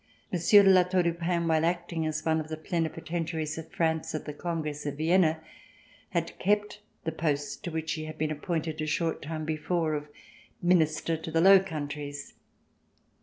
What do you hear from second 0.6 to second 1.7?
de La Tour du Pin, while